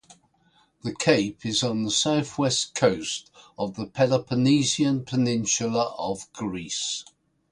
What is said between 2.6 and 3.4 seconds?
coast